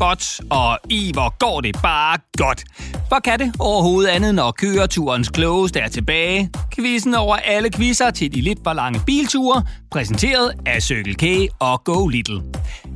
spots, 0.00 0.40
og 0.50 0.78
i 0.90 1.12
hvor 1.12 1.38
går 1.38 1.60
det 1.60 1.76
bare 1.82 2.18
godt. 2.38 2.64
Hvor 3.08 3.18
kan 3.18 3.38
det 3.38 3.54
overhovedet 3.58 4.08
andet, 4.10 4.34
når 4.34 4.50
køreturens 4.50 5.28
klogeste 5.28 5.80
er 5.80 5.88
tilbage? 5.88 6.50
Quizzen 6.74 7.14
over 7.14 7.36
alle 7.36 7.70
quizzer 7.70 8.10
til 8.10 8.34
de 8.34 8.40
lidt 8.40 8.58
for 8.64 8.72
lange 8.72 9.00
bilture, 9.06 9.64
præsenteret 9.90 10.52
af 10.66 10.82
Circle 10.82 11.14
K 11.14 11.52
og 11.58 11.84
Go 11.84 12.06
Little. 12.06 12.42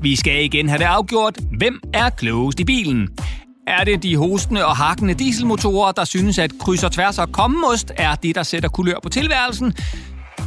Vi 0.03 0.17
skal 0.17 0.45
igen 0.45 0.69
have 0.69 0.79
det 0.79 0.85
afgjort, 0.85 1.39
hvem 1.59 1.81
er 1.95 2.11
klogest 2.11 2.61
i 2.61 2.65
bilen. 2.65 3.09
Er 3.67 3.85
det 3.85 4.03
de 4.03 4.17
hostende 4.17 4.67
og 4.67 4.77
hakkende 4.77 5.15
dieselmotorer, 5.15 5.93
der 5.93 6.05
synes, 6.05 6.39
at 6.39 6.51
kryds 6.61 6.85
og 6.85 6.93
tværs 6.93 7.19
og 7.19 7.33
kommemost 7.33 7.93
er 7.97 8.15
det, 8.15 8.35
der 8.35 8.43
sætter 8.43 8.69
kulør 8.69 8.99
på 9.03 9.09
tilværelsen? 9.09 9.75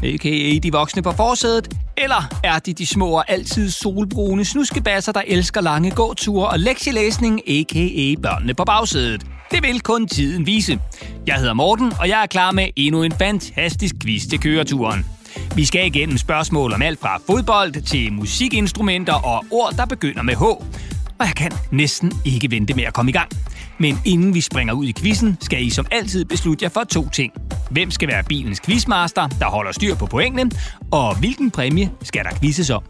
A.k.a. 0.04 0.58
de 0.64 0.72
voksne 0.72 1.02
på 1.02 1.12
forsædet? 1.12 1.87
Eller 1.98 2.40
er 2.44 2.60
det 2.60 2.78
de 2.78 2.86
små 2.86 3.10
og 3.10 3.32
altid 3.32 3.72
solbrune 3.72 4.46
snuskebasser, 4.46 5.12
der 5.12 5.22
elsker 5.28 5.62
lange 5.62 5.92
gåture 5.92 6.50
og 6.50 6.60
lektielæsning, 6.60 7.50
a.k.a. 7.50 8.22
børnene 8.22 8.54
på 8.54 8.64
bagsædet? 8.64 9.26
Det 9.52 9.64
vil 9.64 9.82
kun 9.82 10.08
tiden 10.08 10.46
vise. 10.46 10.80
Jeg 11.28 11.36
hedder 11.36 11.54
Morten, 11.54 11.94
og 12.00 12.10
jeg 12.10 12.22
er 12.22 12.26
klar 12.26 12.52
med 12.52 12.68
endnu 12.76 13.04
en 13.04 13.12
fantastisk 13.12 13.96
quiz 14.02 14.22
til 14.30 14.40
køreturen. 14.40 15.06
Vi 15.56 15.66
skal 15.66 15.86
igennem 15.86 16.18
spørgsmål 16.18 16.74
om 16.74 16.82
alt 16.82 17.00
fra 17.00 17.22
fodbold 17.28 17.82
til 17.82 18.14
musikinstrumenter 18.14 19.14
og 19.14 19.46
ord, 19.52 19.74
der 19.78 19.86
begynder 19.86 20.22
med 20.22 20.36
H 20.36 20.44
og 21.20 21.26
jeg 21.26 21.36
kan 21.36 21.52
næsten 21.72 22.14
ikke 22.26 22.52
vente 22.52 22.74
med 22.74 22.84
at 22.84 22.94
komme 22.94 23.12
i 23.12 23.14
gang. 23.14 23.30
Men 23.78 24.00
inden 24.06 24.34
vi 24.34 24.42
springer 24.42 24.74
ud 24.74 24.86
i 24.86 24.94
quizzen, 25.00 25.38
skal 25.42 25.64
I 25.64 25.70
som 25.70 25.86
altid 25.92 26.26
beslutte 26.26 26.64
jer 26.64 26.70
for 26.70 26.84
to 26.84 27.10
ting. 27.10 27.34
Hvem 27.72 27.92
skal 27.92 28.08
være 28.08 28.24
bilens 28.24 28.62
quizmaster, 28.62 29.28
der 29.28 29.46
holder 29.46 29.72
styr 29.72 29.96
på 29.96 30.06
pointene, 30.06 30.52
og 30.92 31.20
hvilken 31.20 31.52
præmie 31.52 31.92
skal 32.02 32.24
der 32.24 32.40
quizzes 32.42 32.70
om? 32.70 32.84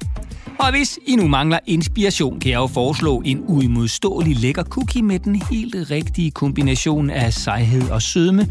Og 0.59 0.71
hvis 0.71 0.99
I 1.05 1.15
nu 1.15 1.27
mangler 1.27 1.59
inspiration, 1.65 2.39
kan 2.39 2.51
jeg 2.51 2.57
jo 2.57 2.67
foreslå 2.67 3.21
en 3.25 3.43
uimodståelig 3.47 4.39
lækker 4.39 4.63
cookie 4.63 5.03
med 5.03 5.19
den 5.19 5.35
helt 5.35 5.91
rigtige 5.91 6.31
kombination 6.31 7.09
af 7.09 7.33
sejhed 7.33 7.89
og 7.89 8.01
sødme, 8.01 8.47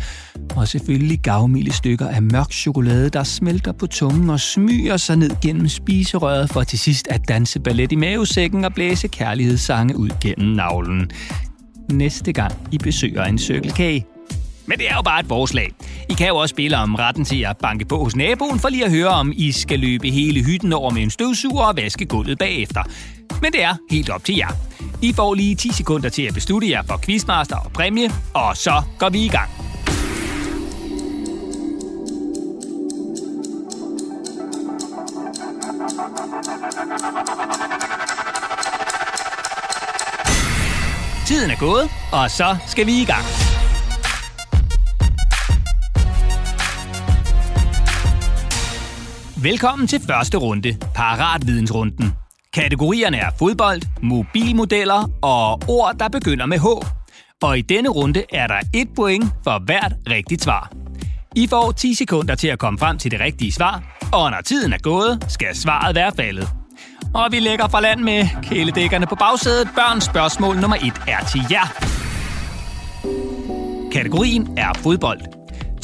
og 0.57 0.69
selvfølgelig 0.69 1.19
gavmilde 1.19 1.73
stykker 1.73 2.09
af 2.09 2.23
mørk 2.23 2.53
chokolade, 2.53 3.11
der 3.11 3.23
smelter 3.23 3.73
på 3.73 3.87
tungen 3.87 4.31
og 4.31 4.41
smyger 4.41 4.97
sig 4.97 5.17
ned 5.17 5.31
gennem 5.43 5.69
spiserøret 5.69 6.51
for 6.51 6.63
til 6.63 6.79
sidst 6.79 7.09
at 7.11 7.29
danse 7.29 7.61
ballet 7.61 7.93
i 7.93 7.97
mavesækken 7.97 8.65
og 8.65 8.75
blæse 8.75 9.09
kærlighedssange 9.09 9.97
ud 9.97 10.11
gennem 10.21 10.57
navlen. 10.57 11.11
Næste 11.93 12.33
gang 12.33 12.53
I 12.73 12.79
besøger 12.79 13.25
en 13.25 13.39
Circle 13.39 13.71
men 14.67 14.79
det 14.79 14.91
er 14.91 14.95
jo 14.95 15.03
bare 15.03 15.21
et 15.21 15.27
forslag. 15.27 15.73
I 16.09 16.15
kan 16.15 16.29
jo 16.29 16.37
også 16.37 16.53
spille 16.53 16.77
om 16.77 16.95
retten 16.95 17.25
til 17.25 17.43
at 17.43 17.57
banke 17.57 17.85
på 17.85 18.05
hos 18.05 18.17
naboen, 18.17 18.59
for 18.59 18.69
lige 18.69 18.85
at 18.85 18.91
høre, 18.91 19.09
om 19.09 19.33
I 19.37 19.53
skal 19.53 19.81
løbe 19.81 20.11
hele 20.11 20.45
hytten 20.45 20.73
over 20.73 20.91
med 20.91 21.03
en 21.03 21.11
støvsuger 21.11 21.65
og 21.65 21.77
vaske 21.77 22.07
gulvet 22.07 22.39
bagefter. 22.39 22.83
Men 23.43 23.53
det 23.53 23.63
er 23.63 23.77
helt 23.91 24.11
op 24.11 24.25
til 24.25 24.37
jer. 24.37 24.49
I 25.03 25.13
får 25.13 25.35
lige 25.35 25.55
10 25.55 25.73
sekunder 25.73 26.09
til 26.09 26.23
at 26.23 26.35
beslutte 26.35 26.71
jer 26.71 26.83
for 26.83 27.01
quizmaster 27.05 27.57
og 27.57 27.73
præmie, 27.73 28.11
og 28.35 28.57
så 28.57 28.83
går 28.99 29.09
vi 29.09 29.25
i 29.25 29.29
gang. 29.29 29.51
Tiden 41.27 41.51
er 41.51 41.57
gået, 41.57 41.91
og 42.13 42.31
så 42.31 42.57
skal 42.67 42.87
vi 42.87 43.03
i 43.03 43.05
gang. 43.05 43.46
Velkommen 49.47 49.89
til 49.89 50.01
første 50.01 50.37
runde, 50.37 50.77
Paratvidensrunden. 50.95 52.13
Kategorierne 52.55 53.17
er 53.17 53.31
fodbold, 53.39 53.83
mobilmodeller 54.03 55.11
og 55.23 55.61
ord, 55.69 55.95
der 55.99 56.09
begynder 56.09 56.47
med 56.47 56.59
H. 56.59 56.65
Og 57.43 57.59
i 57.59 57.61
denne 57.61 57.89
runde 57.89 58.25
er 58.33 58.47
der 58.47 58.61
et 58.75 58.89
point 58.97 59.25
for 59.45 59.65
hvert 59.65 59.93
rigtigt 60.11 60.43
svar. 60.43 60.73
I 61.37 61.47
får 61.47 61.73
10 61.73 61.95
sekunder 61.95 62.35
til 62.35 62.49
at 62.49 62.59
komme 62.59 62.79
frem 62.79 62.99
til 62.99 63.11
det 63.11 63.21
rigtige 63.21 63.53
svar, 63.53 63.99
og 64.13 64.31
når 64.31 64.41
tiden 64.41 64.73
er 64.73 64.79
gået, 64.79 65.25
skal 65.29 65.57
svaret 65.57 65.95
være 65.95 66.13
faldet. 66.17 66.49
Og 67.15 67.29
vi 67.31 67.41
lægger 67.41 67.69
fra 67.69 67.81
land 67.81 68.01
med 68.01 68.29
kæledækkerne 68.43 69.07
på 69.07 69.15
bagsædet. 69.15 69.69
Børns 69.75 70.05
spørgsmål 70.05 70.57
nummer 70.57 70.77
1 70.77 70.83
er 71.09 71.25
til 71.25 71.41
jer. 71.51 71.67
Kategorien 73.93 74.59
er 74.59 74.73
fodbold. 74.77 75.36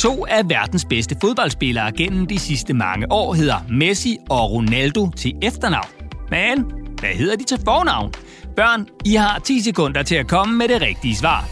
To 0.02 0.26
af 0.26 0.48
verdens 0.48 0.84
bedste 0.84 1.16
fodboldspillere 1.20 1.92
gennem 1.92 2.26
de 2.26 2.38
sidste 2.38 2.74
mange 2.74 3.12
år 3.12 3.34
hedder 3.34 3.56
Messi 3.70 4.18
og 4.30 4.50
Ronaldo 4.50 5.10
til 5.10 5.34
efternavn. 5.42 5.88
Men 6.30 6.64
hvad 7.00 7.10
hedder 7.10 7.36
de 7.36 7.44
til 7.44 7.58
fornavn? 7.64 8.12
Børn, 8.56 8.86
I 9.04 9.14
har 9.14 9.38
10 9.38 9.60
sekunder 9.60 10.02
til 10.02 10.14
at 10.14 10.28
komme 10.28 10.56
med 10.56 10.68
det 10.68 10.80
rigtige 10.80 11.16
svar. 11.16 11.44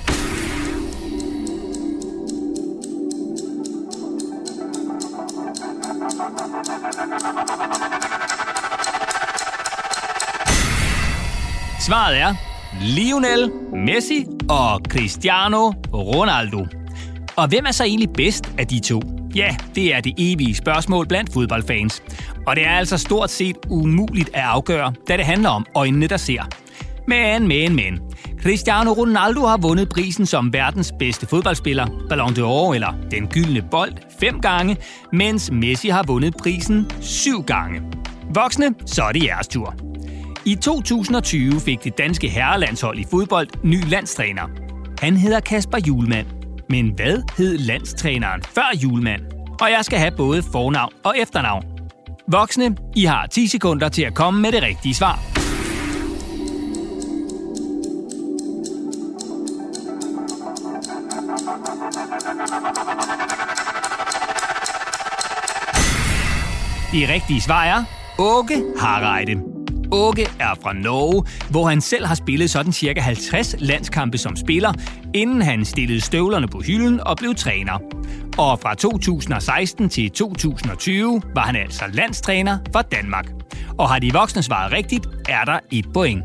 Svaret 11.80 12.18
er 12.18 12.34
Lionel 12.80 13.50
Messi 13.86 14.26
og 14.48 14.80
Cristiano 14.88 15.72
Ronaldo. 15.92 16.79
Og 17.36 17.48
hvem 17.48 17.64
er 17.66 17.72
så 17.72 17.84
egentlig 17.84 18.10
bedst 18.10 18.52
af 18.58 18.66
de 18.66 18.80
to? 18.80 19.02
Ja, 19.34 19.56
det 19.74 19.94
er 19.94 20.00
det 20.00 20.14
evige 20.18 20.54
spørgsmål 20.54 21.06
blandt 21.06 21.32
fodboldfans. 21.32 22.02
Og 22.46 22.56
det 22.56 22.66
er 22.66 22.70
altså 22.70 22.98
stort 22.98 23.30
set 23.30 23.56
umuligt 23.68 24.30
at 24.34 24.42
afgøre, 24.42 24.92
da 25.08 25.16
det 25.16 25.24
handler 25.24 25.48
om 25.48 25.66
øjnene, 25.74 26.06
der 26.06 26.16
ser. 26.16 26.42
Men, 27.08 27.48
men, 27.48 27.76
men. 27.76 28.00
Cristiano 28.42 28.92
Ronaldo 28.92 29.40
har 29.40 29.56
vundet 29.56 29.88
prisen 29.88 30.26
som 30.26 30.52
verdens 30.52 30.92
bedste 30.98 31.26
fodboldspiller, 31.26 31.86
Ballon 32.08 32.32
d'Or 32.32 32.74
eller 32.74 32.94
Den 33.10 33.26
Gyldne 33.26 33.62
Bold, 33.70 33.92
fem 34.20 34.40
gange, 34.40 34.76
mens 35.12 35.50
Messi 35.50 35.88
har 35.88 36.04
vundet 36.06 36.34
prisen 36.36 36.90
syv 37.00 37.42
gange. 37.42 37.82
Voksne, 38.34 38.74
så 38.86 39.02
er 39.02 39.12
det 39.12 39.24
jeres 39.24 39.48
tur. 39.48 39.74
I 40.44 40.54
2020 40.54 41.60
fik 41.60 41.84
det 41.84 41.98
danske 41.98 42.28
herrelandshold 42.28 42.98
i 42.98 43.04
fodbold 43.10 43.48
ny 43.64 43.88
landstræner. 43.88 44.42
Han 44.98 45.16
hedder 45.16 45.40
Kasper 45.40 45.78
Julemand, 45.86 46.26
men 46.70 46.92
hvad 46.96 47.22
hed 47.36 47.58
landstræneren 47.58 48.42
før 48.42 48.76
julemand? 48.82 49.22
Og 49.60 49.70
jeg 49.70 49.84
skal 49.84 49.98
have 49.98 50.10
både 50.16 50.42
fornavn 50.42 50.92
og 51.04 51.14
efternavn. 51.18 51.64
Voksne, 52.28 52.76
I 52.96 53.04
har 53.04 53.26
10 53.26 53.46
sekunder 53.46 53.88
til 53.88 54.02
at 54.02 54.14
komme 54.14 54.40
med 54.40 54.52
det 54.52 54.62
rigtige 54.62 54.94
svar. 54.94 55.18
Det 66.92 67.08
rigtige 67.08 67.40
svar 67.40 67.64
er 67.64 67.84
Åke 68.18 68.62
Harreide. 68.80 69.42
Åke 69.92 70.22
er 70.40 70.54
fra 70.62 70.72
Norge, 70.72 71.24
hvor 71.50 71.68
han 71.68 71.80
selv 71.80 72.06
har 72.06 72.14
spillet 72.14 72.50
sådan 72.50 72.72
cirka 72.72 73.00
50 73.00 73.54
landskampe 73.58 74.18
som 74.18 74.36
spiller, 74.36 74.72
inden 75.14 75.42
han 75.42 75.64
stillede 75.64 76.00
støvlerne 76.00 76.48
på 76.48 76.60
hylden 76.60 77.00
og 77.00 77.16
blev 77.16 77.34
træner. 77.34 77.78
Og 78.38 78.58
fra 78.60 78.74
2016 78.74 79.88
til 79.88 80.10
2020 80.10 81.22
var 81.34 81.42
han 81.42 81.56
altså 81.56 81.84
landstræner 81.92 82.58
for 82.72 82.82
Danmark. 82.82 83.30
Og 83.78 83.88
har 83.88 83.98
de 83.98 84.12
voksne 84.12 84.42
svaret 84.42 84.72
rigtigt, 84.72 85.06
er 85.28 85.44
der 85.44 85.58
et 85.70 85.86
point. 85.94 86.24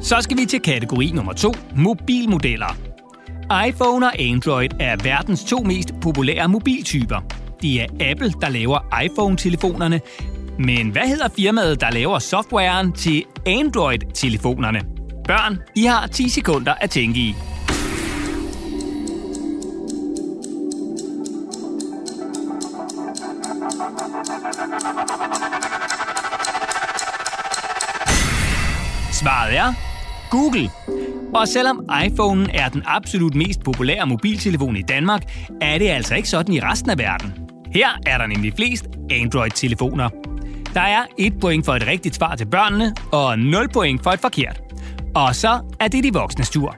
Så 0.00 0.16
skal 0.20 0.36
vi 0.36 0.44
til 0.44 0.60
kategori 0.60 1.10
nummer 1.14 1.32
2, 1.32 1.52
mobilmodeller. 1.76 2.76
iPhone 3.68 4.06
og 4.06 4.20
Android 4.20 4.70
er 4.80 4.96
verdens 5.02 5.44
to 5.44 5.58
mest 5.58 5.92
populære 6.00 6.48
mobiltyper. 6.48 7.20
Det 7.62 7.80
er 7.82 7.86
Apple, 8.10 8.32
der 8.40 8.48
laver 8.48 9.00
iPhone-telefonerne, 9.04 10.00
men 10.58 10.90
hvad 10.90 11.02
hedder 11.02 11.28
firmaet, 11.36 11.80
der 11.80 11.90
laver 11.90 12.18
softwaren 12.18 12.92
til 12.92 13.24
Android-telefonerne? 13.46 14.80
Børn, 15.26 15.58
I 15.76 15.84
har 15.84 16.06
10 16.06 16.28
sekunder 16.28 16.74
at 16.74 16.90
tænke 16.90 17.20
i. 17.20 17.34
Svaret 29.22 29.56
er 29.56 29.72
Google. 30.30 30.70
Og 31.34 31.48
selvom 31.48 31.88
iPhone 32.06 32.54
er 32.54 32.68
den 32.68 32.82
absolut 32.86 33.34
mest 33.34 33.60
populære 33.64 34.06
mobiltelefon 34.06 34.76
i 34.76 34.82
Danmark, 34.82 35.22
er 35.60 35.78
det 35.78 35.88
altså 35.88 36.14
ikke 36.14 36.28
sådan 36.28 36.54
i 36.54 36.60
resten 36.60 36.90
af 36.90 36.98
verden. 36.98 37.34
Her 37.74 37.88
er 38.06 38.18
der 38.18 38.26
nemlig 38.26 38.52
flest 38.56 38.86
Android-telefoner. 39.10 40.08
Der 40.74 40.80
er 40.80 41.02
et 41.18 41.40
point 41.40 41.64
for 41.64 41.72
et 41.72 41.86
rigtigt 41.86 42.14
svar 42.14 42.34
til 42.34 42.46
børnene, 42.46 42.94
og 43.12 43.38
0 43.38 43.68
point 43.72 44.02
for 44.02 44.10
et 44.10 44.20
forkert. 44.20 44.60
Og 45.14 45.34
så 45.34 45.60
er 45.80 45.88
det 45.88 46.04
de 46.04 46.12
voksne 46.12 46.44
tur. 46.44 46.76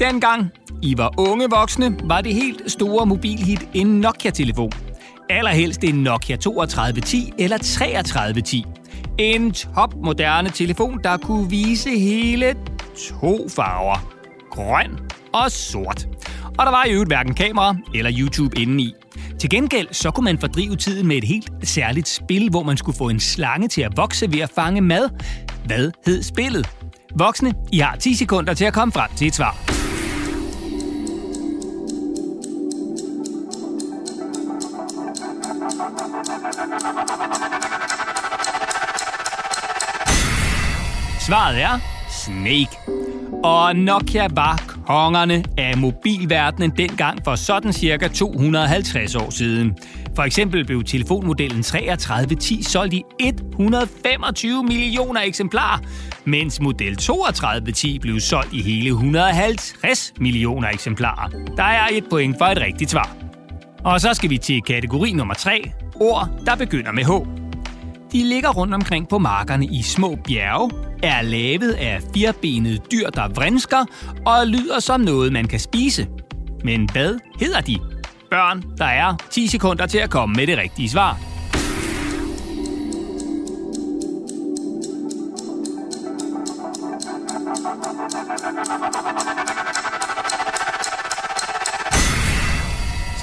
Dengang 0.00 0.50
I 0.82 0.98
var 0.98 1.14
unge 1.18 1.46
voksne, 1.50 1.96
var 2.04 2.20
det 2.20 2.34
helt 2.34 2.70
store 2.70 3.06
mobilhit 3.06 3.68
en 3.74 3.86
Nokia-telefon. 3.86 4.72
Allerhelst 5.30 5.84
en 5.84 5.94
Nokia 5.94 6.36
3210 6.36 7.32
eller 7.38 7.58
3310. 7.58 8.64
En 9.18 9.52
topmoderne 9.52 10.50
telefon, 10.50 11.00
der 11.04 11.16
kunne 11.16 11.50
vise 11.50 11.90
hele 11.98 12.54
to 13.20 13.48
farver. 13.48 14.14
Grøn 14.50 14.98
og 15.32 15.50
sort. 15.50 16.06
Og 16.58 16.66
der 16.66 16.70
var 16.70 16.84
i 16.84 16.90
øvrigt 16.90 17.10
hverken 17.10 17.34
kamera 17.34 17.76
eller 17.94 18.12
YouTube 18.18 18.58
indeni. 18.58 18.94
Til 19.40 19.50
gengæld 19.50 19.88
så 19.92 20.10
kunne 20.10 20.24
man 20.24 20.38
fordrive 20.38 20.76
tiden 20.76 21.06
med 21.06 21.16
et 21.16 21.24
helt 21.24 21.50
særligt 21.62 22.08
spil, 22.08 22.50
hvor 22.50 22.62
man 22.62 22.76
skulle 22.76 22.98
få 22.98 23.08
en 23.08 23.20
slange 23.20 23.68
til 23.68 23.82
at 23.82 23.96
vokse 23.96 24.32
ved 24.32 24.40
at 24.40 24.50
fange 24.54 24.80
mad. 24.80 25.08
Hvad 25.66 25.90
hed 26.06 26.22
spillet? 26.22 26.70
Voksne, 27.14 27.54
I 27.72 27.78
har 27.78 27.96
10 27.96 28.14
sekunder 28.14 28.54
til 28.54 28.64
at 28.64 28.72
komme 28.72 28.92
frem 28.92 29.10
til 29.16 29.26
et 29.26 29.34
svar. 29.34 29.73
Svaret 41.54 41.62
er 41.62 41.78
Snake. 42.10 42.78
Og 43.44 43.76
Nokia 43.76 44.28
var 44.30 44.62
kongerne 44.86 45.44
af 45.58 45.78
mobilverdenen 45.78 46.70
dengang 46.70 47.24
for 47.24 47.34
sådan 47.34 47.72
cirka 47.72 48.08
250 48.08 49.14
år 49.14 49.30
siden. 49.30 49.78
For 50.16 50.22
eksempel 50.22 50.66
blev 50.66 50.84
telefonmodellen 50.84 51.62
3310 51.62 52.62
solgt 52.62 52.94
i 52.94 53.02
125 53.20 54.62
millioner 54.62 55.20
eksemplarer, 55.20 55.78
mens 56.24 56.60
model 56.60 56.96
3210 56.96 57.98
blev 57.98 58.20
solgt 58.20 58.52
i 58.52 58.62
hele 58.62 58.88
150 58.88 60.12
millioner 60.20 60.68
eksemplarer. 60.68 61.28
Der 61.56 61.62
er 61.62 61.88
et 61.92 62.04
point 62.10 62.38
for 62.38 62.44
et 62.44 62.58
rigtigt 62.60 62.90
svar. 62.90 63.16
Og 63.84 64.00
så 64.00 64.14
skal 64.14 64.30
vi 64.30 64.38
til 64.38 64.62
kategori 64.62 65.12
nummer 65.12 65.34
3, 65.34 65.70
ord, 66.00 66.28
der 66.46 66.56
begynder 66.56 66.92
med 66.92 67.04
H. 67.04 67.10
De 68.12 68.24
ligger 68.24 68.50
rundt 68.50 68.74
omkring 68.74 69.08
på 69.08 69.18
markerne 69.18 69.66
i 69.66 69.82
små 69.82 70.18
bjerge, 70.24 70.70
er 71.04 71.22
lavet 71.22 71.72
af 71.72 72.02
firebenede 72.14 72.78
dyr, 72.92 73.10
der 73.10 73.28
vrinsker 73.28 73.84
og 74.26 74.46
lyder 74.46 74.80
som 74.80 75.00
noget, 75.00 75.32
man 75.32 75.48
kan 75.48 75.60
spise. 75.60 76.06
Men 76.64 76.88
hvad 76.92 77.18
hedder 77.40 77.60
de? 77.60 77.78
Børn, 78.30 78.62
der 78.78 78.84
er 78.84 79.16
10 79.30 79.46
sekunder 79.46 79.86
til 79.86 79.98
at 79.98 80.10
komme 80.10 80.34
med 80.34 80.46
det 80.46 80.58
rigtige 80.58 80.88
svar. 80.88 81.18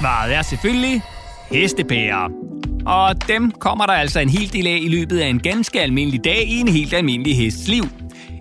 Svaret 0.00 0.34
er 0.34 0.42
selvfølgelig 0.42 1.02
hestepærer. 1.50 2.41
Og 2.86 3.28
dem 3.28 3.50
kommer 3.50 3.86
der 3.86 3.92
altså 3.92 4.20
en 4.20 4.28
hel 4.28 4.52
del 4.52 4.66
af 4.66 4.78
i 4.82 4.88
løbet 4.88 5.18
af 5.18 5.26
en 5.28 5.40
ganske 5.40 5.80
almindelig 5.80 6.24
dag 6.24 6.42
i 6.48 6.60
en 6.60 6.68
helt 6.68 6.94
almindelig 6.94 7.36
hests 7.36 7.68
liv. 7.68 7.84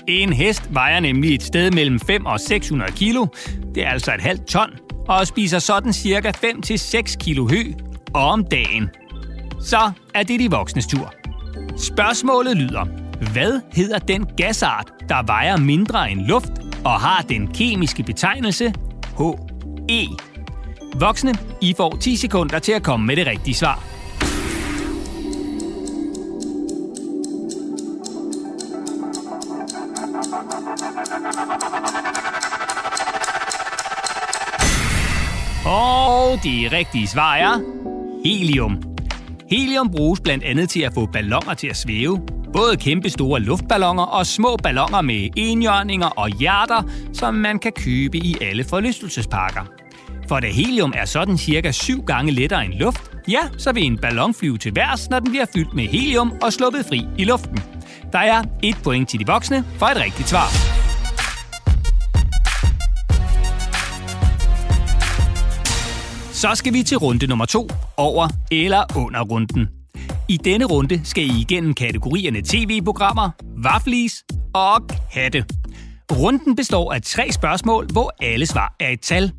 En 0.08 0.34
hest 0.34 0.74
vejer 0.74 1.00
nemlig 1.00 1.36
et 1.36 1.44
sted 1.44 1.72
mellem 1.72 2.00
5 2.00 2.26
og 2.26 2.40
600 2.40 2.92
kilo. 2.92 3.26
Det 3.76 3.86
er 3.86 3.90
altså 3.90 4.14
et 4.14 4.22
halvt 4.22 4.46
ton, 4.48 4.70
og 5.08 5.28
spiser 5.28 5.60
sådan 5.60 5.94
cirka 5.94 6.32
5-6 6.46 7.18
kilo 7.18 7.48
hø 7.48 7.64
om 8.14 8.46
dagen. 8.46 8.90
Så 9.62 9.92
er 10.16 10.24
det 10.24 10.40
de 10.40 10.52
voksnes 10.52 10.88
tur. 10.88 11.14
Spørgsmålet 11.78 12.58
lyder, 12.58 12.86
hvad 13.34 13.62
hedder 13.74 14.00
den 14.00 14.26
gasart, 14.38 14.92
der 15.10 15.24
vejer 15.26 15.58
mindre 15.58 16.12
end 16.12 16.22
luft 16.22 16.52
og 16.84 17.00
har 17.00 17.26
den 17.30 17.48
kemiske 17.48 18.04
betegnelse 18.04 18.74
HE? 19.18 20.08
Voksne, 20.96 21.34
I 21.62 21.74
får 21.78 21.98
10 22.02 22.16
sekunder 22.16 22.60
til 22.60 22.72
at 22.72 22.84
komme 22.84 23.06
med 23.06 23.16
det 23.16 23.28
rigtige 23.28 23.56
svar. 23.56 23.84
Det 36.44 36.72
rigtige 36.72 37.08
svar 37.08 37.36
er 37.36 37.60
helium. 38.26 38.82
Helium 39.50 39.92
bruges 39.92 40.20
blandt 40.20 40.44
andet 40.44 40.70
til 40.70 40.82
at 40.82 40.94
få 40.94 41.06
ballonger 41.06 41.54
til 41.54 41.68
at 41.68 41.78
svæve. 41.78 42.22
Både 42.54 42.78
kæmpe 42.78 43.10
store 43.10 43.40
luftballoner 43.40 44.04
og 44.04 44.26
små 44.26 44.58
ballonger 44.64 45.02
med 45.02 45.30
enhjørninger 45.36 46.08
og 46.08 46.30
hjerter, 46.30 46.84
som 47.14 47.34
man 47.34 47.60
kan 47.60 47.72
købe 47.72 48.18
i 48.18 48.36
alle 48.42 48.64
forlystelsesparker. 48.64 49.62
For 50.28 50.40
da 50.40 50.48
helium 50.48 50.94
er 50.96 51.06
sådan 51.06 51.38
cirka 51.38 51.72
syv 51.72 52.04
gange 52.04 52.32
lettere 52.32 52.66
end 52.66 52.74
luft, 52.74 53.12
ja, 53.28 53.40
så 53.58 53.72
vil 53.72 53.84
en 53.84 53.98
ballon 53.98 54.34
flyve 54.34 54.58
til 54.58 54.76
værs, 54.76 55.10
når 55.10 55.20
den 55.20 55.30
bliver 55.30 55.46
fyldt 55.56 55.74
med 55.74 55.88
helium 55.88 56.34
og 56.42 56.54
sluppet 56.54 56.86
fri 56.86 57.06
i 57.18 57.24
luften. 57.24 57.60
Der 58.12 58.20
er 58.20 58.44
et 58.64 58.78
point 58.84 59.10
til 59.10 59.20
de 59.20 59.28
voksne 59.28 59.66
for 59.78 59.86
et 59.86 59.98
rigtigt 59.98 60.30
svar. 60.30 60.71
Så 66.42 66.56
skal 66.56 66.74
vi 66.74 66.84
til 66.84 66.98
runde 66.98 67.28
nummer 67.28 67.46
to, 67.46 67.70
over 67.98 68.28
eller 68.52 68.98
under 68.98 69.22
runden. 69.22 69.70
I 70.30 70.38
denne 70.38 70.66
runde 70.66 71.02
skal 71.04 71.24
I 71.24 71.42
igennem 71.42 71.74
kategorierne 71.74 72.42
tv-programmer, 72.42 73.30
vaflis 73.58 74.24
og 74.54 74.82
katte. 75.14 75.46
Runden 76.12 76.56
består 76.56 76.94
af 76.94 77.02
tre 77.02 77.32
spørgsmål, 77.32 77.88
hvor 77.92 78.14
alle 78.22 78.46
svar 78.46 78.76
er 78.80 78.90
et 78.90 79.02
tal. 79.02 79.32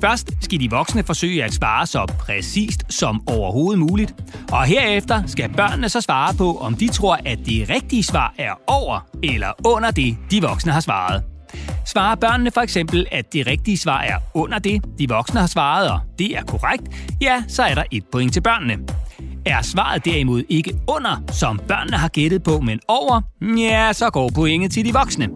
Først 0.00 0.30
skal 0.40 0.60
de 0.60 0.70
voksne 0.70 1.02
forsøge 1.02 1.44
at 1.44 1.52
svare 1.52 1.86
så 1.86 2.12
præcist 2.18 2.82
som 2.88 3.28
overhovedet 3.28 3.78
muligt, 3.78 4.14
og 4.52 4.64
herefter 4.64 5.22
skal 5.26 5.52
børnene 5.56 5.88
så 5.88 6.00
svare 6.00 6.34
på, 6.34 6.58
om 6.58 6.74
de 6.74 6.88
tror, 6.88 7.18
at 7.26 7.38
det 7.46 7.70
rigtige 7.70 8.02
svar 8.02 8.34
er 8.38 8.52
over 8.66 9.06
eller 9.22 9.52
under 9.64 9.90
det, 9.90 10.16
de 10.30 10.42
voksne 10.42 10.72
har 10.72 10.80
svaret. 10.80 11.29
Svarer 11.90 12.14
børnene 12.14 12.50
for 12.50 12.60
eksempel, 12.60 13.06
at 13.10 13.32
det 13.32 13.46
rigtige 13.46 13.78
svar 13.78 14.00
er 14.00 14.16
under 14.34 14.58
det, 14.58 14.84
de 14.98 15.08
voksne 15.08 15.40
har 15.40 15.46
svaret, 15.46 15.90
og 15.90 16.00
det 16.18 16.36
er 16.36 16.42
korrekt, 16.42 16.82
ja, 17.20 17.42
så 17.48 17.62
er 17.62 17.74
der 17.74 17.84
et 17.90 18.04
point 18.12 18.32
til 18.32 18.40
børnene. 18.40 18.78
Er 19.46 19.62
svaret 19.62 20.04
derimod 20.04 20.42
ikke 20.48 20.72
under, 20.88 21.22
som 21.32 21.60
børnene 21.68 21.96
har 21.96 22.08
gættet 22.08 22.42
på, 22.42 22.60
men 22.60 22.80
over, 22.88 23.20
ja, 23.58 23.92
så 23.92 24.10
går 24.10 24.30
pointet 24.34 24.72
til 24.72 24.84
de 24.84 24.92
voksne. 24.92 25.28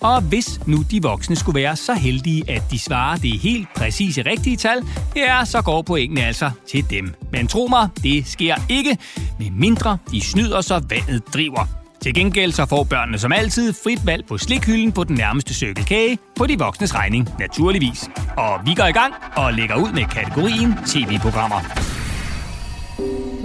Og 0.00 0.20
hvis 0.20 0.60
nu 0.66 0.82
de 0.90 1.02
voksne 1.02 1.36
skulle 1.36 1.60
være 1.60 1.76
så 1.76 1.94
heldige, 1.94 2.50
at 2.50 2.62
de 2.70 2.78
svarer 2.78 3.16
det 3.16 3.38
helt 3.38 3.68
præcise 3.76 4.22
rigtige 4.22 4.56
tal, 4.56 4.82
ja, 5.16 5.44
så 5.44 5.62
går 5.62 5.82
pointene 5.82 6.24
altså 6.24 6.50
til 6.68 6.90
dem. 6.90 7.14
Men 7.32 7.48
tro 7.48 7.66
mig, 7.66 7.88
det 8.02 8.26
sker 8.26 8.54
ikke, 8.68 8.98
med 9.38 9.50
mindre 9.50 9.98
de 10.12 10.20
snyder, 10.20 10.60
så 10.60 10.82
vandet 10.88 11.34
driver. 11.34 11.77
Til 12.02 12.14
gengæld 12.14 12.52
så 12.52 12.66
får 12.66 12.84
børnene 12.84 13.18
som 13.18 13.32
altid 13.32 13.72
frit 13.84 14.06
valg 14.06 14.26
på 14.26 14.38
slikhylden 14.38 14.92
på 14.92 15.04
den 15.04 15.16
nærmeste 15.16 15.54
cykelkage 15.54 16.18
på 16.36 16.46
de 16.46 16.58
voksnes 16.58 16.94
regning, 16.94 17.28
naturligvis. 17.38 18.10
Og 18.36 18.60
vi 18.66 18.74
går 18.74 18.86
i 18.86 18.92
gang 18.92 19.14
og 19.36 19.52
lægger 19.52 19.76
ud 19.76 19.92
med 19.92 20.04
kategorien 20.04 20.74
TV-programmer. 20.86 21.60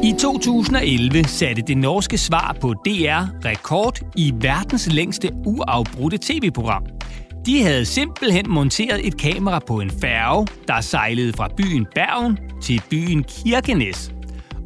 I 0.03 0.13
2011 0.19 1.23
satte 1.23 1.61
det 1.61 1.77
norske 1.77 2.17
svar 2.17 2.57
på 2.61 2.73
DR 2.73 3.45
rekord 3.45 3.99
i 4.15 4.33
verdens 4.35 4.87
længste 4.91 5.29
uafbrudte 5.45 6.17
tv-program. 6.17 6.85
De 7.45 7.63
havde 7.63 7.85
simpelthen 7.85 8.45
monteret 8.49 9.07
et 9.07 9.17
kamera 9.17 9.59
på 9.67 9.79
en 9.79 9.91
færge, 10.01 10.47
der 10.67 10.81
sejlede 10.81 11.33
fra 11.33 11.49
byen 11.57 11.85
Bergen 11.95 12.37
til 12.61 12.81
byen 12.89 13.23
Kirkenes. 13.23 14.12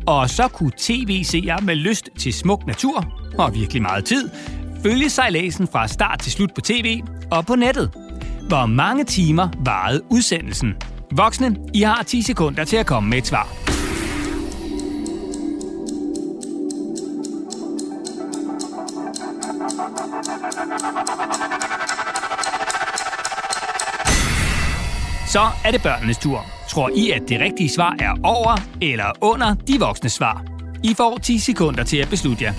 Og 0.07 0.29
så 0.29 0.47
kunne 0.47 0.71
tv-seere 0.77 1.61
med 1.61 1.75
lyst 1.75 2.09
til 2.19 2.33
smuk 2.33 2.67
natur 2.67 3.05
og 3.37 3.53
virkelig 3.55 3.81
meget 3.81 4.05
tid, 4.05 4.29
følge 4.83 5.09
sejladsen 5.09 5.67
fra 5.67 5.87
start 5.87 6.19
til 6.19 6.31
slut 6.31 6.53
på 6.55 6.61
tv 6.61 7.01
og 7.31 7.45
på 7.45 7.55
nettet. 7.55 7.91
Hvor 8.47 8.65
mange 8.65 9.03
timer 9.03 9.49
varede 9.65 10.01
udsendelsen? 10.09 10.75
Voksne, 11.11 11.55
I 11.73 11.81
har 11.81 12.03
10 12.03 12.21
sekunder 12.21 12.63
til 12.63 12.77
at 12.77 12.85
komme 12.85 13.09
med 13.09 13.17
et 13.17 13.27
svar. 13.27 13.47
Så 25.27 25.47
er 25.65 25.71
det 25.71 25.81
børnenes 25.81 26.17
tur. 26.17 26.56
Tror 26.69 26.91
I, 26.95 27.11
at 27.11 27.21
det 27.29 27.39
rigtige 27.39 27.69
svar 27.69 27.95
er 27.99 28.13
over 28.23 28.61
eller 28.81 29.11
under 29.21 29.55
de 29.67 29.79
voksne 29.79 30.09
svar? 30.09 30.45
I 30.83 30.93
får 30.93 31.17
10 31.17 31.37
sekunder 31.39 31.83
til 31.83 31.97
at 31.97 32.09
beslutte 32.09 32.43
jer. 32.43 32.53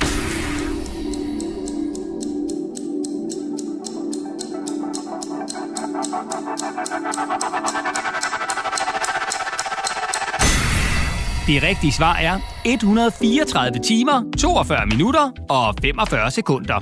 Det 11.47 11.63
rigtige 11.63 11.93
svar 11.93 12.15
er 12.15 12.39
134 12.65 13.79
timer, 13.79 14.23
42 14.39 14.87
minutter 14.87 15.33
og 15.51 15.75
45 15.83 16.31
sekunder. 16.31 16.75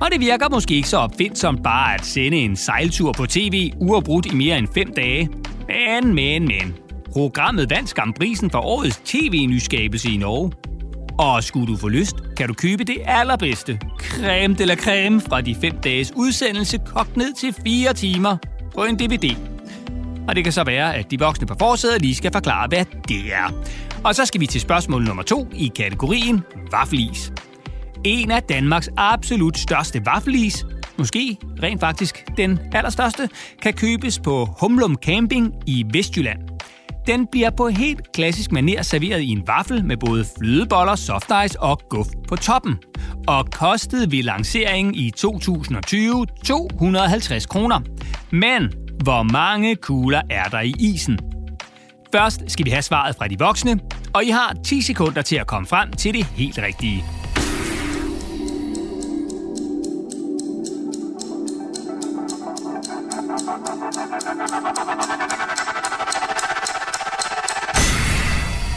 Og 0.00 0.10
det 0.12 0.20
virker 0.20 0.48
måske 0.50 0.74
ikke 0.74 0.88
så 0.88 0.96
opfindsomt 0.96 1.62
bare 1.62 1.94
at 1.94 2.04
sende 2.04 2.36
en 2.36 2.56
sejltur 2.56 3.12
på 3.12 3.26
tv 3.26 3.72
uafbrudt 3.80 4.26
i 4.26 4.34
mere 4.34 4.58
end 4.58 4.68
5 4.74 4.92
dage. 4.96 5.28
Men, 5.86 6.14
men, 6.14 6.44
men. 6.44 6.74
Programmet 7.12 7.70
vandt 7.70 7.88
skamprisen 7.88 8.50
for 8.50 8.58
årets 8.58 9.00
tv-nyskabelse 9.04 10.10
i 10.10 10.16
Norge. 10.16 10.52
Og 11.18 11.44
skulle 11.44 11.72
du 11.72 11.76
få 11.76 11.88
lyst, 11.88 12.16
kan 12.36 12.48
du 12.48 12.54
købe 12.54 12.84
det 12.84 12.96
allerbedste. 13.06 13.80
Creme 13.98 14.54
de 14.54 14.66
la 14.66 14.74
creme 14.74 15.20
fra 15.20 15.40
de 15.40 15.56
5 15.60 15.76
dages 15.84 16.12
udsendelse 16.16 16.78
kogt 16.86 17.16
ned 17.16 17.34
til 17.34 17.54
4 17.66 17.94
timer 17.94 18.36
på 18.74 18.84
en 18.84 18.96
DVD. 18.96 19.36
Og 20.28 20.36
det 20.36 20.44
kan 20.44 20.52
så 20.52 20.64
være, 20.64 20.96
at 20.96 21.10
de 21.10 21.18
voksne 21.18 21.46
på 21.46 21.54
forsædet 21.58 22.02
lige 22.02 22.14
skal 22.14 22.32
forklare, 22.32 22.68
hvad 22.68 22.84
det 23.08 23.34
er. 23.34 23.52
Og 24.04 24.14
så 24.14 24.24
skal 24.24 24.40
vi 24.40 24.46
til 24.46 24.60
spørgsmål 24.60 25.02
nummer 25.02 25.22
to 25.22 25.48
i 25.54 25.72
kategorien 25.76 26.42
Vaffelis. 26.70 27.32
En 28.04 28.30
af 28.30 28.42
Danmarks 28.42 28.90
absolut 28.96 29.58
største 29.58 30.06
vaffelis, 30.06 30.66
måske 30.98 31.36
rent 31.62 31.80
faktisk 31.80 32.24
den 32.36 32.58
allerstørste, 32.72 33.28
kan 33.62 33.72
købes 33.72 34.18
på 34.18 34.48
Humlum 34.60 34.96
Camping 35.02 35.54
i 35.66 35.84
Vestjylland. 35.92 36.38
Den 37.06 37.26
bliver 37.26 37.50
på 37.50 37.68
helt 37.68 38.12
klassisk 38.12 38.52
maner 38.52 38.82
serveret 38.82 39.20
i 39.20 39.28
en 39.28 39.42
vaffel 39.46 39.84
med 39.84 39.96
både 39.96 40.24
flødeboller, 40.38 40.94
soft 40.94 41.32
ice 41.46 41.60
og 41.60 41.80
guf 41.90 42.06
på 42.28 42.36
toppen. 42.36 42.78
Og 43.28 43.46
kostede 43.50 44.10
ved 44.10 44.22
lanceringen 44.22 44.94
i 44.94 45.10
2020 45.10 46.26
250 46.44 47.46
kroner. 47.46 47.80
Men 48.30 48.72
hvor 49.02 49.22
mange 49.22 49.76
kugler 49.76 50.22
er 50.30 50.44
der 50.44 50.60
i 50.60 50.74
isen? 50.78 51.18
Først 52.12 52.42
skal 52.48 52.64
vi 52.64 52.70
have 52.70 52.82
svaret 52.82 53.16
fra 53.16 53.28
de 53.28 53.38
voksne, 53.38 53.80
og 54.14 54.24
I 54.24 54.30
har 54.30 54.56
10 54.64 54.82
sekunder 54.82 55.22
til 55.22 55.36
at 55.36 55.46
komme 55.46 55.66
frem 55.66 55.92
til 55.92 56.14
det 56.14 56.24
helt 56.24 56.58
rigtige. 56.58 57.04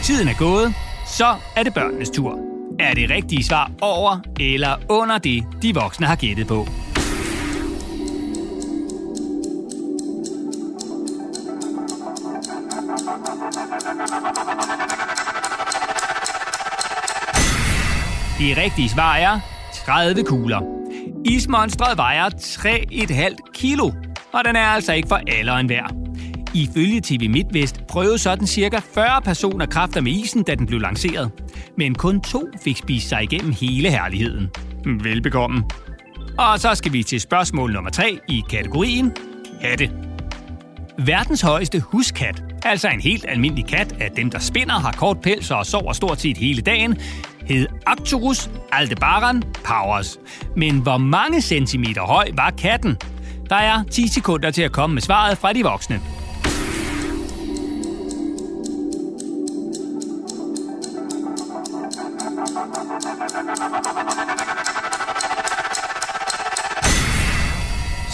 Tiden 0.02 0.28
er 0.28 0.38
gået, 0.38 0.74
så 1.06 1.34
er 1.56 1.62
det 1.62 1.74
børnenes 1.74 2.10
tur. 2.10 2.38
Er 2.78 2.94
det 2.94 3.10
rigtige 3.10 3.44
svar 3.44 3.70
over 3.80 4.18
eller 4.40 4.76
under 4.88 5.18
det, 5.18 5.44
de 5.62 5.74
voksne 5.74 6.06
har 6.06 6.16
gættet 6.16 6.46
på? 6.46 6.66
Det 18.38 18.56
rigtige 18.56 18.88
svar 18.88 19.16
er 19.16 19.40
30 19.72 20.24
kugler. 20.24 20.60
Ismonstret 21.24 21.96
vejer 21.96 22.30
3,5 22.30 23.36
kilo, 23.54 23.90
og 24.38 24.44
den 24.44 24.56
er 24.56 24.66
altså 24.66 24.92
ikke 24.92 25.08
for 25.08 25.20
alle 25.26 25.52
og 25.52 25.60
enhver. 25.60 25.86
Ifølge 26.54 27.00
TV 27.00 27.30
MidtVest 27.30 27.86
prøvede 27.88 28.18
sådan 28.18 28.46
cirka 28.46 28.78
40 28.94 29.22
personer 29.22 29.66
kræfter 29.66 30.00
med 30.00 30.12
isen, 30.12 30.42
da 30.42 30.54
den 30.54 30.66
blev 30.66 30.80
lanceret. 30.80 31.30
Men 31.76 31.94
kun 31.94 32.20
to 32.20 32.48
fik 32.64 32.76
spist 32.76 33.08
sig 33.08 33.22
igennem 33.22 33.52
hele 33.52 33.90
herligheden. 33.90 34.50
Hmm, 34.84 35.04
velbekomme. 35.04 35.64
Og 36.38 36.60
så 36.60 36.74
skal 36.74 36.92
vi 36.92 37.02
til 37.02 37.20
spørgsmål 37.20 37.72
nummer 37.72 37.90
3 37.90 38.18
i 38.28 38.42
kategorien 38.50 39.12
Hatte. 39.60 39.90
Verdens 40.98 41.40
højeste 41.40 41.80
huskat, 41.80 42.42
altså 42.64 42.88
en 42.88 43.00
helt 43.00 43.24
almindelig 43.28 43.66
kat 43.66 43.94
af 44.00 44.10
dem, 44.10 44.30
der 44.30 44.38
spinder, 44.38 44.74
har 44.74 44.92
kort 44.92 45.20
pels 45.20 45.50
og 45.50 45.66
sover 45.66 45.92
stort 45.92 46.20
set 46.20 46.36
hele 46.36 46.62
dagen, 46.62 46.96
hed 47.46 47.66
Arcturus 47.86 48.50
aldebaran 48.72 49.42
powers. 49.64 50.18
Men 50.56 50.78
hvor 50.78 50.98
mange 50.98 51.40
centimeter 51.40 52.02
høj 52.02 52.28
var 52.34 52.50
katten? 52.50 52.96
Der 53.48 53.56
er 53.56 53.84
10 53.90 54.08
sekunder 54.08 54.50
til 54.50 54.62
at 54.62 54.72
komme 54.72 54.94
med 54.94 55.02
svaret 55.02 55.38
fra 55.38 55.52
de 55.52 55.62
voksne. 55.62 56.00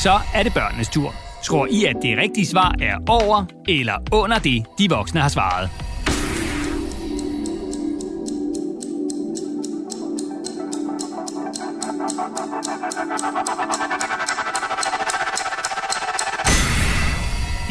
Så 0.03 0.21
er 0.35 0.43
det 0.43 0.55
børnenes 0.55 0.89
tur. 0.89 1.15
Tror 1.45 1.67
I, 1.71 1.85
at 1.85 1.97
det 2.03 2.19
rigtige 2.19 2.47
svar 2.47 2.75
er 2.81 2.97
over 3.09 3.45
eller 3.69 3.95
under 4.13 4.39
det, 4.39 4.65
de 4.79 4.91
voksne 4.91 5.21
har 5.21 5.29
svaret? 5.29 5.84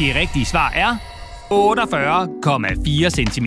Det 0.04 0.14
rigtige 0.14 0.44
svar 0.44 0.72
er 0.74 0.96
48,4 1.52 3.10
cm. 3.10 3.46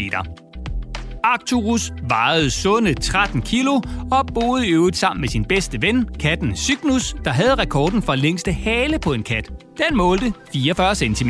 Arcturus 1.24 1.92
vejede 2.10 2.52
sunde 2.52 2.94
13 2.94 3.42
kilo 3.42 3.82
og 4.12 4.26
boede 4.34 4.68
i 4.68 4.72
øvrigt 4.72 4.98
sammen 4.98 5.22
med 5.22 5.30
sin 5.30 5.46
bedste 5.46 5.82
ven, 5.82 6.10
katten 6.20 6.56
Cygnus, 6.56 7.16
der 7.26 7.32
havde 7.32 7.56
rekorden 7.56 8.02
for 8.02 8.16
længste 8.16 8.52
hale 8.52 9.00
på 9.00 9.14
en 9.14 9.24
kat. 9.24 9.50
Den 9.78 9.98
målte 9.98 10.34
44 10.54 10.96
cm. 10.96 11.30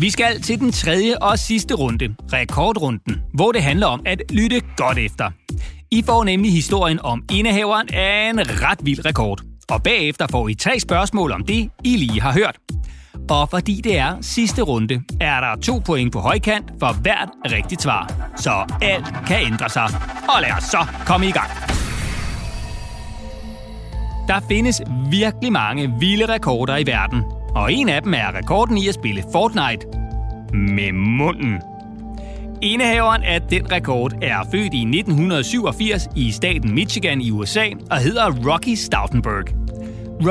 Vi 0.00 0.10
skal 0.10 0.42
til 0.42 0.60
den 0.60 0.72
tredje 0.72 1.18
og 1.18 1.38
sidste 1.38 1.74
runde, 1.74 2.16
rekordrunden, 2.32 3.22
hvor 3.34 3.52
det 3.52 3.62
handler 3.62 3.86
om 3.86 4.02
at 4.06 4.22
lytte 4.30 4.60
godt 4.76 4.98
efter. 4.98 5.30
I 5.94 6.02
får 6.06 6.24
nemlig 6.24 6.52
historien 6.52 6.98
om 7.02 7.22
indehaveren 7.32 7.88
af 7.94 8.30
en 8.30 8.38
ret 8.38 8.78
vild 8.82 9.06
rekord. 9.06 9.42
Og 9.70 9.82
bagefter 9.82 10.26
får 10.30 10.48
I 10.48 10.54
tre 10.54 10.80
spørgsmål 10.80 11.32
om 11.32 11.44
det, 11.44 11.70
I 11.84 11.96
lige 11.96 12.20
har 12.20 12.32
hørt. 12.32 12.56
Og 13.30 13.50
fordi 13.50 13.80
det 13.84 13.98
er 13.98 14.16
sidste 14.20 14.62
runde, 14.62 15.02
er 15.20 15.40
der 15.40 15.56
to 15.62 15.78
point 15.86 16.12
på 16.12 16.18
højkant 16.18 16.72
for 16.80 16.92
hvert 17.02 17.28
rigtigt 17.52 17.82
svar. 17.82 18.30
Så 18.36 18.50
alt 18.82 19.04
kan 19.26 19.46
ændre 19.46 19.68
sig. 19.68 19.88
Og 20.36 20.42
lad 20.42 20.52
os 20.56 20.64
så 20.64 20.86
komme 21.06 21.26
i 21.26 21.30
gang. 21.30 21.50
Der 24.28 24.40
findes 24.48 24.82
virkelig 25.10 25.52
mange 25.52 25.92
vilde 26.00 26.26
rekorder 26.26 26.76
i 26.76 26.86
verden. 26.86 27.22
Og 27.54 27.72
en 27.72 27.88
af 27.88 28.02
dem 28.02 28.14
er 28.14 28.36
rekorden 28.38 28.78
i 28.78 28.88
at 28.88 28.94
spille 28.94 29.24
Fortnite 29.32 29.86
med 30.52 30.92
munden. 30.92 31.73
Enehaveren 32.64 33.22
af 33.22 33.42
den 33.42 33.72
rekord 33.72 34.12
er 34.22 34.44
født 34.50 34.74
i 34.74 34.82
1987 34.82 36.08
i 36.16 36.32
staten 36.32 36.74
Michigan 36.74 37.20
i 37.20 37.30
USA 37.30 37.64
og 37.90 37.98
hedder 37.98 38.52
Rocky 38.52 38.74
Stoutenberg. 38.74 39.44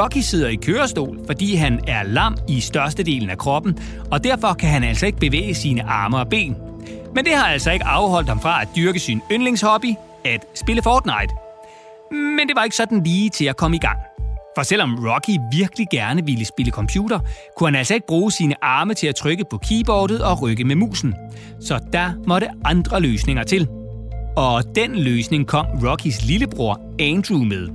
Rocky 0.01 0.17
sidder 0.17 0.49
i 0.49 0.55
kørestol, 0.55 1.19
fordi 1.25 1.55
han 1.55 1.79
er 1.87 2.03
lam 2.03 2.37
i 2.49 2.59
størstedelen 2.59 3.29
af 3.29 3.37
kroppen, 3.37 3.77
og 4.11 4.23
derfor 4.23 4.53
kan 4.53 4.69
han 4.69 4.83
altså 4.83 5.05
ikke 5.05 5.17
bevæge 5.17 5.53
sine 5.53 5.83
arme 5.83 6.17
og 6.17 6.29
ben. 6.29 6.55
Men 7.15 7.25
det 7.25 7.33
har 7.33 7.47
altså 7.47 7.71
ikke 7.71 7.85
afholdt 7.85 8.29
ham 8.29 8.41
fra 8.41 8.61
at 8.61 8.67
dyrke 8.75 8.99
sin 8.99 9.21
yndlingshobby, 9.31 9.93
at 10.25 10.45
spille 10.55 10.81
Fortnite. 10.81 11.33
Men 12.11 12.47
det 12.47 12.55
var 12.55 12.63
ikke 12.63 12.75
sådan 12.75 13.03
lige 13.03 13.29
til 13.29 13.45
at 13.45 13.57
komme 13.57 13.77
i 13.77 13.79
gang. 13.79 13.97
For 14.55 14.63
selvom 14.63 15.05
Rocky 15.05 15.37
virkelig 15.51 15.87
gerne 15.91 16.25
ville 16.25 16.45
spille 16.45 16.71
computer, 16.71 17.19
kunne 17.57 17.67
han 17.67 17.75
altså 17.75 17.93
ikke 17.93 18.07
bruge 18.07 18.31
sine 18.31 18.63
arme 18.63 18.93
til 18.93 19.07
at 19.07 19.15
trykke 19.15 19.45
på 19.49 19.57
keyboardet 19.57 20.23
og 20.23 20.41
rykke 20.41 20.63
med 20.63 20.75
musen. 20.75 21.15
Så 21.61 21.79
der 21.93 22.11
måtte 22.27 22.47
andre 22.65 23.01
løsninger 23.01 23.43
til. 23.43 23.67
Og 24.35 24.63
den 24.75 24.95
løsning 24.95 25.47
kom 25.47 25.65
Rockys 25.65 26.25
lillebror 26.25 26.81
Andrew 26.99 27.43
med. 27.43 27.69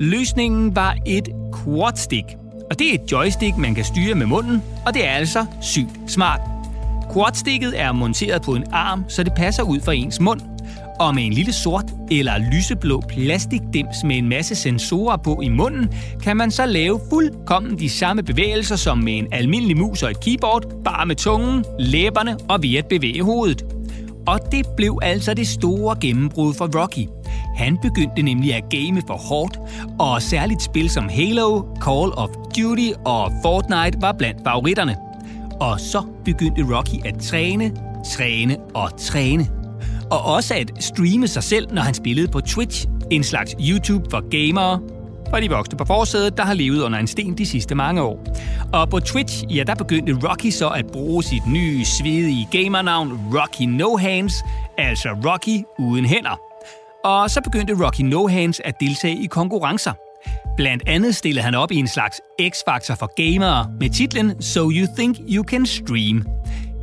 Løsningen 0.00 0.76
var 0.76 0.96
et 1.06 1.28
quadstick. 1.56 2.26
Og 2.70 2.78
det 2.78 2.90
er 2.90 2.94
et 2.94 3.12
joystick, 3.12 3.56
man 3.56 3.74
kan 3.74 3.84
styre 3.84 4.14
med 4.14 4.26
munden, 4.26 4.62
og 4.86 4.94
det 4.94 5.06
er 5.06 5.10
altså 5.10 5.46
sygt 5.62 5.90
smart. 6.06 6.40
Quadsticket 7.12 7.80
er 7.80 7.92
monteret 7.92 8.42
på 8.42 8.54
en 8.54 8.64
arm, 8.72 9.04
så 9.08 9.22
det 9.22 9.32
passer 9.34 9.62
ud 9.62 9.80
for 9.80 9.92
ens 9.92 10.20
mund, 10.20 10.40
og 11.00 11.14
med 11.14 11.26
en 11.26 11.32
lille 11.32 11.52
sort 11.52 11.84
eller 12.10 12.38
lyseblå 12.52 13.02
plastikdims 13.08 13.96
med 14.04 14.16
en 14.16 14.28
masse 14.28 14.54
sensorer 14.54 15.16
på 15.16 15.40
i 15.40 15.48
munden, 15.48 15.88
kan 16.22 16.36
man 16.36 16.50
så 16.50 16.66
lave 16.66 17.00
fuldkommen 17.10 17.78
de 17.78 17.88
samme 17.88 18.22
bevægelser 18.22 18.76
som 18.76 18.98
med 18.98 19.18
en 19.18 19.26
almindelig 19.32 19.76
mus 19.76 20.02
og 20.02 20.10
et 20.10 20.20
keyboard, 20.20 20.82
bare 20.84 21.06
med 21.06 21.16
tungen, 21.16 21.64
læberne 21.78 22.36
og 22.48 22.62
ved 22.62 22.74
at 22.74 22.86
bevæge 22.86 23.22
hovedet. 23.22 23.62
Og 24.26 24.40
det 24.52 24.66
blev 24.76 24.98
altså 25.02 25.34
det 25.34 25.48
store 25.48 25.96
gennembrud 26.00 26.54
for 26.54 26.82
Rocky. 26.82 27.06
Han 27.56 27.78
begyndte 27.82 28.22
nemlig 28.22 28.54
at 28.54 28.64
game 28.70 29.02
for 29.06 29.16
hårdt, 29.16 29.58
og 29.98 30.22
særligt 30.22 30.62
spil 30.62 30.90
som 30.90 31.08
Halo, 31.08 31.62
Call 31.82 32.12
of 32.12 32.28
Duty 32.28 32.90
og 33.04 33.32
Fortnite 33.42 33.98
var 34.00 34.12
blandt 34.12 34.40
favoritterne. 34.44 34.96
Og 35.60 35.80
så 35.80 36.02
begyndte 36.24 36.76
Rocky 36.76 37.06
at 37.06 37.14
træne, 37.20 37.72
træne 38.16 38.56
og 38.74 38.98
træne 38.98 39.57
og 40.10 40.24
også 40.24 40.54
at 40.54 40.70
streame 40.80 41.28
sig 41.28 41.42
selv, 41.42 41.72
når 41.72 41.82
han 41.82 41.94
spillede 41.94 42.28
på 42.28 42.40
Twitch, 42.40 42.86
en 43.10 43.24
slags 43.24 43.54
YouTube 43.60 44.10
for 44.10 44.28
gamere, 44.30 44.80
for 45.30 45.36
de 45.36 45.50
voksne 45.50 45.78
på 45.78 45.84
forsædet, 45.84 46.36
der 46.36 46.44
har 46.44 46.54
levet 46.54 46.82
under 46.82 46.98
en 46.98 47.06
sten 47.06 47.38
de 47.38 47.46
sidste 47.46 47.74
mange 47.74 48.02
år. 48.02 48.24
Og 48.72 48.90
på 48.90 49.00
Twitch, 49.00 49.44
ja, 49.50 49.62
der 49.62 49.74
begyndte 49.74 50.28
Rocky 50.28 50.50
så 50.50 50.68
at 50.68 50.86
bruge 50.86 51.22
sit 51.22 51.46
nye, 51.46 51.84
svedige 51.84 52.48
gamernavn 52.52 53.20
Rocky 53.34 53.62
No 53.62 53.96
Hands, 53.96 54.34
altså 54.78 55.08
Rocky 55.08 55.64
uden 55.78 56.04
hænder. 56.04 56.40
Og 57.04 57.30
så 57.30 57.40
begyndte 57.40 57.84
Rocky 57.84 58.00
No 58.00 58.26
Hands 58.26 58.60
at 58.64 58.74
deltage 58.80 59.24
i 59.24 59.26
konkurrencer. 59.26 59.92
Blandt 60.56 60.82
andet 60.86 61.16
stillede 61.16 61.44
han 61.44 61.54
op 61.54 61.72
i 61.72 61.76
en 61.76 61.88
slags 61.88 62.20
X-Factor 62.40 62.94
for 62.94 63.10
gamere 63.16 63.70
med 63.80 63.90
titlen 63.90 64.42
So 64.42 64.70
You 64.70 64.86
Think 64.96 65.16
You 65.28 65.44
Can 65.44 65.66
Stream– 65.66 66.26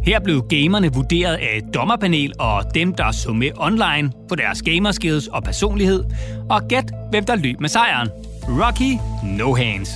her 0.06 0.20
blev 0.20 0.48
gamerne 0.50 0.94
vurderet 0.94 1.34
af 1.36 1.58
et 1.58 1.74
dommerpanel 1.74 2.34
og 2.40 2.76
dem, 2.76 2.94
der 2.94 3.12
så 3.12 3.34
med 3.34 3.50
online 3.58 4.12
på 4.30 4.36
deres 4.36 4.62
gamerskills 4.62 5.28
og 5.28 5.44
personlighed. 5.44 6.04
Og 6.50 6.62
gæt, 6.70 6.92
hvem 7.10 7.26
der 7.26 7.36
løb 7.36 7.60
med 7.60 7.70
sejren. 7.70 8.10
Rocky 8.44 9.00
No 9.24 9.54
Hands. 9.54 9.90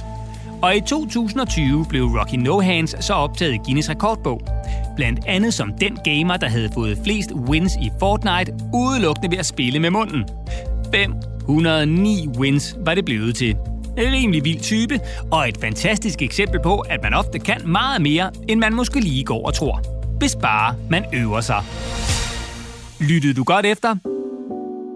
Og 0.62 0.75
i 0.75 0.82
2020 0.82 1.86
blev 1.89 2.04
Rocky 2.06 2.36
No 2.36 2.60
Hands 2.60 3.06
så 3.06 3.13
optaget 3.13 3.54
i 3.54 3.58
Guinness 3.58 3.89
rekordbog. 3.89 4.42
Blandt 4.96 5.20
andet 5.28 5.54
som 5.54 5.74
den 5.82 5.98
gamer, 6.04 6.38
der 6.38 6.50
havde 6.50 6.70
fået 6.74 7.00
flest 7.04 7.32
wins 7.34 7.75
i 7.75 7.89
Fortnite, 8.00 8.54
udelukkende 8.74 9.32
ved 9.32 9.38
at 9.38 9.46
spille 9.46 9.80
med 9.80 9.89
munden. 9.89 10.25
509 10.94 12.28
wins 12.38 12.75
var 12.86 12.96
det 12.96 13.06
blevet 13.06 13.36
til. 13.36 13.56
En 13.98 14.13
rimelig 14.13 14.46
vild 14.46 14.60
type, 14.60 15.00
og 15.32 15.50
et 15.50 15.58
fantastisk 15.62 16.22
eksempel 16.22 16.60
på, 16.63 16.80
at 16.80 17.00
man 17.04 17.13
ofte 17.13 17.39
kan 17.39 17.62
meget 17.66 18.01
mere, 18.01 18.32
end 18.48 18.60
man 18.60 18.74
måske 18.74 19.00
lige 19.00 19.24
går 19.24 19.46
og 19.46 19.54
tror. 19.54 19.99
Hvis 20.20 20.36
bare 20.42 20.76
man 20.90 21.06
øver 21.14 21.42
sig. 21.42 21.64
Lyttede 23.00 23.34
du 23.34 23.44
godt 23.44 23.66
efter? 23.66 23.96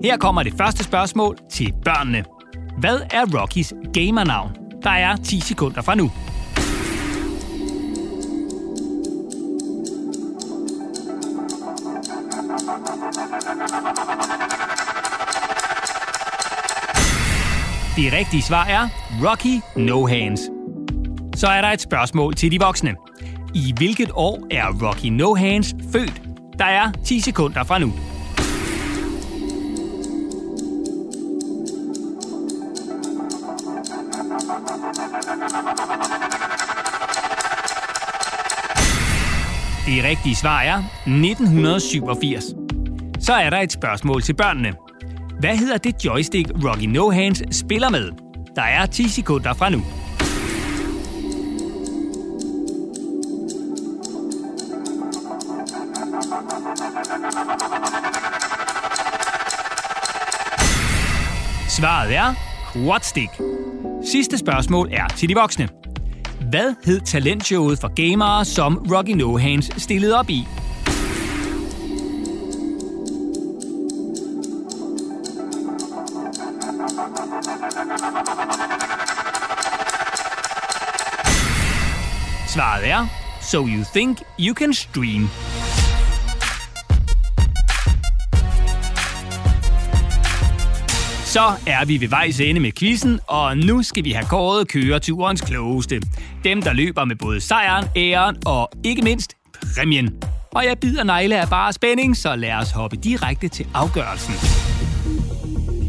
Her 0.03 0.17
kommer 0.17 0.43
det 0.43 0.53
første 0.57 0.83
spørgsmål 0.83 1.37
til 1.51 1.73
børnene. 1.85 2.25
Hvad 2.77 2.99
er 3.11 3.39
Rockys 3.41 3.73
gamernavn? 3.93 4.51
Der 4.83 4.89
er 4.89 5.15
10 5.15 5.39
sekunder 5.39 5.81
fra 5.81 5.95
nu. 5.95 6.11
Det 17.95 18.13
rigtige 18.13 18.41
svar 18.41 18.65
er 18.65 18.89
Rocky 19.23 19.61
No 19.75 20.07
Hands. 20.07 20.41
Så 21.35 21.47
er 21.47 21.61
der 21.61 21.67
et 21.67 21.81
spørgsmål 21.81 22.35
til 22.35 22.51
de 22.51 22.59
voksne. 22.59 22.95
I 23.55 23.73
hvilket 23.77 24.11
år 24.13 24.47
er 24.51 24.87
Rocky 24.87 25.05
No 25.05 25.35
Hands 25.35 25.75
født? 25.91 26.21
Der 26.59 26.65
er 26.65 26.91
10 27.05 27.19
sekunder 27.19 27.63
fra 27.63 27.79
nu. 27.79 27.93
Det 39.85 40.03
rigtige 40.03 40.35
svar 40.35 40.61
er 40.61 40.77
1987. 40.77 42.43
Så 43.19 43.33
er 43.33 43.49
der 43.49 43.57
et 43.59 43.71
spørgsmål 43.71 44.21
til 44.21 44.33
børnene. 44.33 44.73
Hvad 45.39 45.57
hedder 45.57 45.77
det 45.77 46.05
joystick, 46.05 46.49
Rocky 46.49 46.85
No 46.85 47.09
Hands 47.09 47.57
spiller 47.57 47.89
med? 47.89 48.11
Der 48.55 48.61
er 48.61 48.85
10 48.85 49.09
sekunder 49.09 49.53
fra 49.53 49.69
nu. 49.69 49.81
Svaret 61.77 62.15
er 62.15 62.33
Quadstick. 62.73 63.41
Sidste 64.11 64.37
spørgsmål 64.37 64.89
er 64.91 65.07
til 65.07 65.29
de 65.29 65.35
voksne. 65.35 65.69
Hvad 66.49 66.75
hed 66.85 67.01
talentshowet 67.01 67.79
for 67.79 67.87
gamere, 67.87 68.45
som 68.45 68.77
Rocky 68.91 69.09
No 69.09 69.37
Hands 69.37 69.81
stillede 69.81 70.19
op 70.19 70.29
i? 70.29 70.47
Svaret 82.47 82.89
er 82.89 83.07
So 83.41 83.67
You 83.67 83.83
Think 83.93 84.21
You 84.39 84.55
Can 84.55 84.73
Stream. 84.73 85.29
Så 91.33 91.53
er 91.67 91.85
vi 91.85 92.01
ved 92.01 92.07
vejs 92.07 92.39
ende 92.39 92.59
med 92.59 92.71
quizzen, 92.71 93.19
og 93.27 93.57
nu 93.57 93.83
skal 93.83 94.03
vi 94.03 94.11
have 94.11 94.25
kåret 94.25 94.67
køreturens 94.67 95.41
klogeste. 95.41 96.01
Dem, 96.43 96.61
der 96.61 96.73
løber 96.73 97.05
med 97.05 97.15
både 97.15 97.41
sejren, 97.41 97.85
æren 97.95 98.37
og 98.45 98.69
ikke 98.83 99.01
mindst 99.01 99.33
præmien. 99.75 100.23
Og 100.51 100.65
jeg 100.65 100.77
bider 100.81 101.03
negle 101.03 101.41
af 101.41 101.49
bare 101.49 101.73
spænding, 101.73 102.17
så 102.17 102.35
lad 102.35 102.53
os 102.53 102.71
hoppe 102.71 102.97
direkte 102.97 103.47
til 103.47 103.67
afgørelsen. 103.73 104.33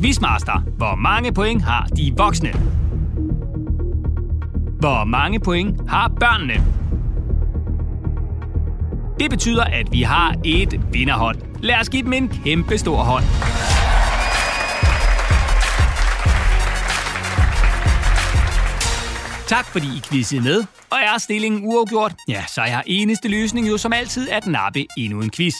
Quizmaster, 0.02 0.60
hvor 0.76 0.94
mange 0.94 1.32
point 1.32 1.62
har 1.62 1.86
de 1.96 2.14
voksne? 2.16 2.52
Hvor 4.80 5.04
mange 5.04 5.40
point 5.40 5.90
har 5.90 6.08
børnene? 6.20 6.64
Det 9.20 9.30
betyder, 9.30 9.64
at 9.64 9.92
vi 9.92 10.02
har 10.02 10.34
et 10.44 10.80
vinderhold. 10.92 11.36
Lad 11.62 11.80
os 11.80 11.88
give 11.88 12.02
dem 12.02 12.12
en 12.12 12.28
kæmpe 12.44 12.78
stor 12.78 12.96
hånd. 12.96 13.24
Tak 19.46 19.64
fordi 19.64 19.86
I 19.86 20.00
quizzede 20.10 20.40
med. 20.40 20.64
Og 20.90 20.98
er 20.98 21.18
stillingen 21.18 21.60
uafgjort, 21.64 22.14
ja, 22.28 22.44
så 22.48 22.60
er 22.60 22.82
eneste 22.86 23.28
løsning 23.28 23.68
jo 23.68 23.78
som 23.78 23.92
altid 23.92 24.30
at 24.30 24.46
nappe 24.46 24.86
endnu 24.96 25.20
en 25.20 25.30
quiz. 25.30 25.54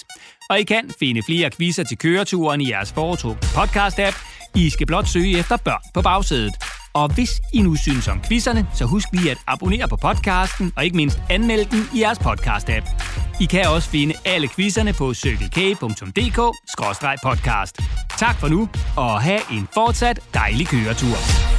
Og 0.51 0.61
I 0.61 0.65
kan 0.65 0.91
finde 0.99 1.23
flere 1.27 1.51
quizzer 1.51 1.85
til 1.85 1.99
køreturen 1.99 2.61
i 2.61 2.71
jeres 2.71 2.93
foretrukne 2.93 3.49
podcast-app. 3.49 4.25
I 4.55 4.71
skal 4.71 4.87
blot 4.87 5.09
søge 5.09 5.39
efter 5.39 5.57
børn 5.57 5.81
på 5.95 6.03
bagsædet. 6.03 6.55
Og 6.95 7.15
hvis 7.15 7.31
I 7.53 7.63
nu 7.63 7.77
synes 7.77 8.09
om 8.09 8.21
quizzerne, 8.29 8.67
så 8.75 8.85
husk 8.85 9.09
lige 9.13 9.31
at 9.31 9.39
abonnere 9.47 9.89
på 9.89 9.97
podcasten, 9.97 10.73
og 10.77 10.85
ikke 10.85 10.97
mindst 10.97 11.19
anmelde 11.31 11.65
den 11.65 11.89
i 11.95 12.01
jeres 12.01 12.19
podcast-app. 12.19 12.91
I 13.41 13.45
kan 13.45 13.69
også 13.69 13.91
finde 13.91 14.15
alle 14.25 14.49
quizzerne 14.49 14.93
på 14.93 15.15
cykelk.dk-podcast. 15.15 17.73
Tak 18.19 18.41
for 18.41 18.49
nu, 18.49 18.69
og 18.97 19.23
have 19.23 19.41
en 19.53 19.69
fortsat 19.75 20.21
dejlig 20.35 20.69
køretur. 20.69 21.54